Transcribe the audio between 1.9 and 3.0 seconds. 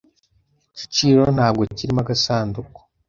agasanduku.